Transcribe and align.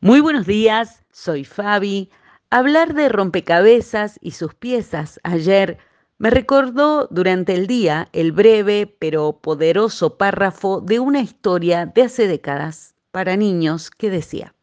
Muy 0.00 0.20
buenos 0.20 0.46
días, 0.46 1.02
soy 1.12 1.44
Fabi. 1.44 2.10
Hablar 2.50 2.94
de 2.94 3.08
rompecabezas 3.08 4.18
y 4.20 4.32
sus 4.32 4.54
piezas 4.54 5.18
ayer 5.22 5.78
me 6.18 6.30
recordó 6.30 7.08
durante 7.10 7.54
el 7.54 7.66
día 7.66 8.08
el 8.12 8.32
breve 8.32 8.86
pero 8.98 9.40
poderoso 9.40 10.18
párrafo 10.18 10.80
de 10.82 11.00
una 11.00 11.20
historia 11.20 11.86
de 11.86 12.02
hace 12.02 12.28
décadas 12.28 12.94
para 13.12 13.36
niños 13.36 13.90
que 13.90 14.10
decía, 14.10 14.54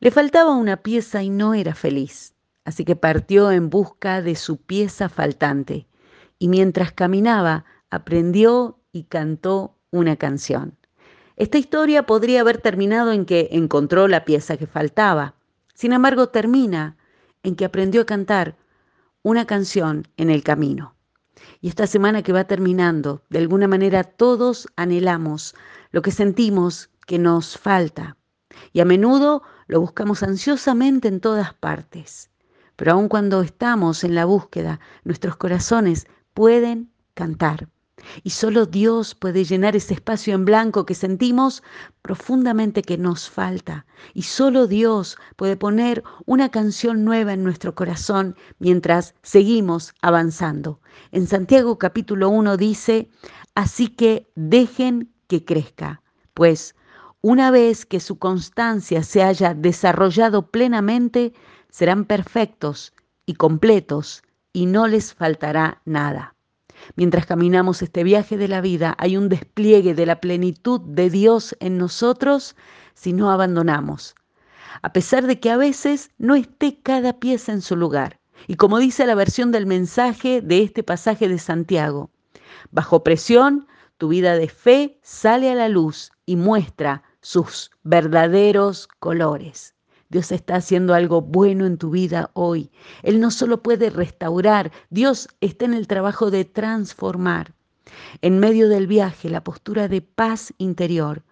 le 0.00 0.10
faltaba 0.10 0.56
una 0.56 0.78
pieza 0.78 1.22
y 1.22 1.28
no 1.28 1.52
era 1.52 1.74
feliz, 1.74 2.34
así 2.64 2.84
que 2.84 2.96
partió 2.96 3.52
en 3.52 3.68
busca 3.68 4.22
de 4.22 4.36
su 4.36 4.56
pieza 4.56 5.08
faltante 5.08 5.86
y 6.38 6.48
mientras 6.48 6.92
caminaba 6.92 7.66
aprendió 7.90 8.78
y 8.90 9.04
cantó 9.04 9.76
una 9.90 10.16
canción. 10.16 10.76
Esta 11.36 11.58
historia 11.58 12.06
podría 12.06 12.40
haber 12.40 12.58
terminado 12.62 13.12
en 13.12 13.26
que 13.26 13.50
encontró 13.52 14.08
la 14.08 14.24
pieza 14.24 14.56
que 14.56 14.66
faltaba. 14.66 15.34
Sin 15.74 15.92
embargo, 15.92 16.30
termina 16.30 16.96
en 17.42 17.56
que 17.56 17.66
aprendió 17.66 18.02
a 18.02 18.06
cantar 18.06 18.56
una 19.22 19.46
canción 19.46 20.08
en 20.16 20.30
el 20.30 20.42
camino. 20.42 20.94
Y 21.60 21.68
esta 21.68 21.86
semana 21.86 22.22
que 22.22 22.32
va 22.32 22.44
terminando, 22.44 23.22
de 23.28 23.38
alguna 23.38 23.68
manera 23.68 24.02
todos 24.02 24.66
anhelamos 24.76 25.54
lo 25.90 26.00
que 26.00 26.10
sentimos 26.10 26.88
que 27.06 27.18
nos 27.18 27.58
falta. 27.58 28.16
Y 28.72 28.80
a 28.80 28.86
menudo 28.86 29.42
lo 29.66 29.80
buscamos 29.82 30.22
ansiosamente 30.22 31.08
en 31.08 31.20
todas 31.20 31.52
partes. 31.52 32.30
Pero 32.76 32.92
aun 32.92 33.08
cuando 33.08 33.42
estamos 33.42 34.04
en 34.04 34.14
la 34.14 34.24
búsqueda, 34.24 34.80
nuestros 35.04 35.36
corazones 35.36 36.06
pueden 36.32 36.90
cantar. 37.12 37.68
Y 38.22 38.30
solo 38.30 38.66
Dios 38.66 39.14
puede 39.14 39.44
llenar 39.44 39.76
ese 39.76 39.94
espacio 39.94 40.34
en 40.34 40.44
blanco 40.44 40.86
que 40.86 40.94
sentimos 40.94 41.62
profundamente 42.02 42.82
que 42.82 42.98
nos 42.98 43.28
falta. 43.28 43.86
Y 44.14 44.22
solo 44.22 44.66
Dios 44.66 45.16
puede 45.36 45.56
poner 45.56 46.02
una 46.24 46.50
canción 46.50 47.04
nueva 47.04 47.32
en 47.32 47.44
nuestro 47.44 47.74
corazón 47.74 48.36
mientras 48.58 49.14
seguimos 49.22 49.94
avanzando. 50.02 50.80
En 51.12 51.26
Santiago 51.26 51.78
capítulo 51.78 52.28
1 52.30 52.56
dice, 52.56 53.10
así 53.54 53.88
que 53.88 54.30
dejen 54.34 55.12
que 55.26 55.44
crezca, 55.44 56.02
pues 56.34 56.74
una 57.22 57.50
vez 57.50 57.86
que 57.86 57.98
su 57.98 58.18
constancia 58.18 59.02
se 59.02 59.22
haya 59.22 59.52
desarrollado 59.52 60.50
plenamente, 60.50 61.32
serán 61.70 62.04
perfectos 62.04 62.92
y 63.26 63.34
completos 63.34 64.22
y 64.52 64.66
no 64.66 64.86
les 64.86 65.12
faltará 65.12 65.82
nada. 65.84 66.35
Mientras 66.94 67.26
caminamos 67.26 67.82
este 67.82 68.04
viaje 68.04 68.36
de 68.36 68.48
la 68.48 68.60
vida, 68.60 68.94
hay 68.98 69.16
un 69.16 69.28
despliegue 69.28 69.94
de 69.94 70.06
la 70.06 70.20
plenitud 70.20 70.80
de 70.80 71.10
Dios 71.10 71.56
en 71.60 71.78
nosotros 71.78 72.56
si 72.94 73.12
no 73.12 73.30
abandonamos, 73.30 74.14
a 74.82 74.92
pesar 74.92 75.26
de 75.26 75.38
que 75.38 75.50
a 75.50 75.56
veces 75.56 76.10
no 76.18 76.34
esté 76.34 76.80
cada 76.82 77.18
pieza 77.18 77.52
en 77.52 77.62
su 77.62 77.76
lugar. 77.76 78.20
Y 78.46 78.56
como 78.56 78.78
dice 78.78 79.06
la 79.06 79.14
versión 79.14 79.52
del 79.52 79.66
mensaje 79.66 80.40
de 80.40 80.62
este 80.62 80.82
pasaje 80.82 81.28
de 81.28 81.38
Santiago, 81.38 82.10
bajo 82.70 83.02
presión, 83.02 83.66
tu 83.98 84.08
vida 84.08 84.34
de 84.36 84.48
fe 84.48 84.98
sale 85.02 85.50
a 85.50 85.54
la 85.54 85.68
luz 85.68 86.12
y 86.26 86.36
muestra 86.36 87.02
sus 87.20 87.70
verdaderos 87.82 88.88
colores. 88.98 89.75
Dios 90.08 90.32
está 90.32 90.56
haciendo 90.56 90.94
algo 90.94 91.20
bueno 91.22 91.66
en 91.66 91.78
tu 91.78 91.90
vida 91.90 92.30
hoy. 92.34 92.70
Él 93.02 93.20
no 93.20 93.30
solo 93.30 93.62
puede 93.62 93.90
restaurar, 93.90 94.70
Dios 94.90 95.28
está 95.40 95.64
en 95.64 95.74
el 95.74 95.86
trabajo 95.86 96.30
de 96.30 96.44
transformar. 96.44 97.54
En 98.22 98.38
medio 98.38 98.68
del 98.68 98.86
viaje, 98.86 99.28
la 99.28 99.44
postura 99.44 99.88
de 99.88 100.02
paz 100.02 100.52
interior, 100.58 101.22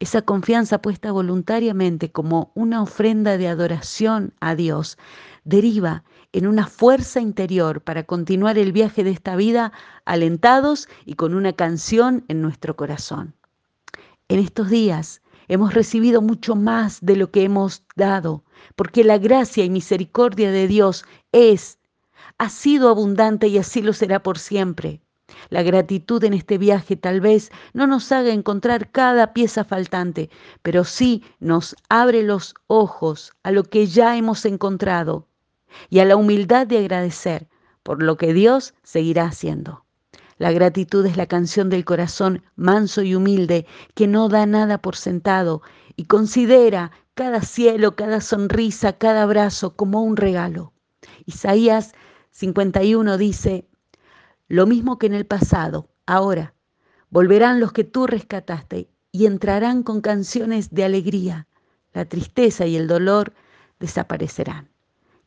esa 0.00 0.22
confianza 0.22 0.82
puesta 0.82 1.12
voluntariamente 1.12 2.10
como 2.10 2.50
una 2.54 2.82
ofrenda 2.82 3.38
de 3.38 3.48
adoración 3.48 4.32
a 4.40 4.54
Dios, 4.54 4.98
deriva 5.44 6.04
en 6.32 6.46
una 6.46 6.66
fuerza 6.66 7.20
interior 7.20 7.82
para 7.82 8.02
continuar 8.02 8.58
el 8.58 8.72
viaje 8.72 9.04
de 9.04 9.10
esta 9.10 9.36
vida 9.36 9.72
alentados 10.04 10.88
y 11.04 11.14
con 11.14 11.34
una 11.34 11.52
canción 11.52 12.24
en 12.28 12.42
nuestro 12.42 12.74
corazón. 12.74 13.34
En 14.28 14.40
estos 14.40 14.70
días, 14.70 15.22
Hemos 15.48 15.74
recibido 15.74 16.22
mucho 16.22 16.56
más 16.56 16.98
de 17.00 17.16
lo 17.16 17.30
que 17.30 17.44
hemos 17.44 17.84
dado, 17.96 18.44
porque 18.76 19.04
la 19.04 19.18
gracia 19.18 19.64
y 19.64 19.70
misericordia 19.70 20.50
de 20.50 20.66
Dios 20.68 21.04
es, 21.32 21.78
ha 22.38 22.48
sido 22.48 22.88
abundante 22.88 23.48
y 23.48 23.58
así 23.58 23.82
lo 23.82 23.92
será 23.92 24.22
por 24.22 24.38
siempre. 24.38 25.00
La 25.50 25.62
gratitud 25.62 26.22
en 26.24 26.34
este 26.34 26.58
viaje 26.58 26.96
tal 26.96 27.20
vez 27.20 27.50
no 27.72 27.86
nos 27.86 28.12
haga 28.12 28.30
encontrar 28.30 28.90
cada 28.90 29.32
pieza 29.32 29.64
faltante, 29.64 30.30
pero 30.62 30.84
sí 30.84 31.22
nos 31.40 31.76
abre 31.88 32.22
los 32.22 32.54
ojos 32.66 33.32
a 33.42 33.50
lo 33.50 33.64
que 33.64 33.86
ya 33.86 34.16
hemos 34.16 34.44
encontrado 34.44 35.26
y 35.90 35.98
a 36.00 36.04
la 36.04 36.16
humildad 36.16 36.66
de 36.66 36.78
agradecer 36.78 37.48
por 37.82 38.02
lo 38.02 38.16
que 38.16 38.32
Dios 38.32 38.74
seguirá 38.82 39.24
haciendo. 39.24 39.83
La 40.38 40.52
gratitud 40.52 41.06
es 41.06 41.16
la 41.16 41.26
canción 41.26 41.70
del 41.70 41.84
corazón 41.84 42.42
manso 42.56 43.02
y 43.02 43.14
humilde 43.14 43.66
que 43.94 44.06
no 44.06 44.28
da 44.28 44.46
nada 44.46 44.78
por 44.78 44.96
sentado 44.96 45.62
y 45.96 46.04
considera 46.04 46.90
cada 47.14 47.42
cielo, 47.42 47.94
cada 47.94 48.20
sonrisa, 48.20 48.94
cada 48.94 49.22
abrazo 49.22 49.76
como 49.76 50.02
un 50.02 50.16
regalo. 50.16 50.72
Isaías 51.26 51.92
51 52.32 53.16
dice, 53.16 53.68
lo 54.48 54.66
mismo 54.66 54.98
que 54.98 55.06
en 55.06 55.14
el 55.14 55.26
pasado, 55.26 55.88
ahora, 56.06 56.54
volverán 57.10 57.60
los 57.60 57.72
que 57.72 57.84
tú 57.84 58.06
rescataste 58.06 58.88
y 59.12 59.26
entrarán 59.26 59.84
con 59.84 60.00
canciones 60.00 60.74
de 60.74 60.84
alegría. 60.84 61.46
La 61.92 62.04
tristeza 62.04 62.66
y 62.66 62.76
el 62.76 62.88
dolor 62.88 63.32
desaparecerán. 63.78 64.68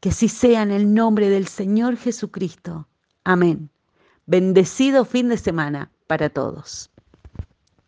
Que 0.02 0.10
así 0.10 0.28
sea 0.28 0.62
en 0.62 0.72
el 0.72 0.94
nombre 0.94 1.30
del 1.30 1.48
Señor 1.48 1.96
Jesucristo. 1.96 2.88
Amén. 3.24 3.70
Bendecido 4.30 5.06
fin 5.06 5.30
de 5.30 5.38
semana 5.38 5.90
para 6.06 6.30
todos. 6.30 6.92